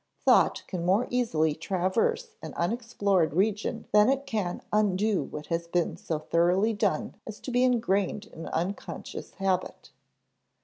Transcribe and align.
Thought 0.25 0.63
can 0.65 0.83
more 0.83 1.05
easily 1.11 1.53
traverse 1.53 2.35
an 2.41 2.55
unexplored 2.55 3.35
region 3.35 3.85
than 3.91 4.09
it 4.09 4.25
can 4.25 4.63
undo 4.73 5.21
what 5.21 5.45
has 5.53 5.67
been 5.67 5.95
so 5.95 6.17
thoroughly 6.17 6.73
done 6.73 7.13
as 7.27 7.39
to 7.41 7.51
be 7.51 7.63
ingrained 7.63 8.25
in 8.25 8.47
unconscious 8.47 9.35
habit. 9.35 9.91